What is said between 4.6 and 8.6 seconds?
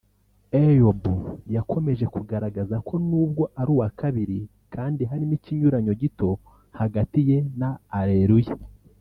kandi harimo ikinyuranyo gito hagati ye na Areruya